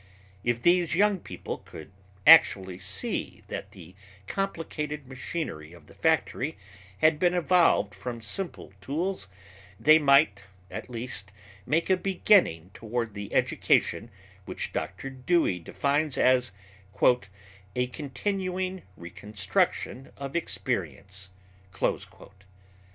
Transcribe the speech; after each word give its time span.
If 0.43 0.59
these 0.59 0.95
young 0.95 1.19
people 1.19 1.59
could 1.59 1.91
actually 2.25 2.79
see 2.79 3.43
that 3.49 3.69
the 3.73 3.93
complicated 4.25 5.05
machinery 5.07 5.73
of 5.73 5.85
the 5.85 5.93
factory 5.93 6.57
had 7.01 7.19
been 7.19 7.35
evolved 7.35 7.93
from 7.93 8.19
simple 8.19 8.73
tools, 8.81 9.27
they 9.79 9.99
might 9.99 10.41
at 10.71 10.89
least 10.89 11.31
make 11.67 11.87
a 11.91 11.97
beginning 11.97 12.71
toward 12.73 13.13
that 13.13 13.31
education 13.31 14.09
which 14.45 14.73
Dr. 14.73 15.11
Dewey 15.11 15.59
defines 15.59 16.17
as 16.17 16.51
"a 17.75 17.85
continuing 17.85 18.81
reconstruction 18.97 20.11
of 20.17 20.35
experience." 20.35 21.29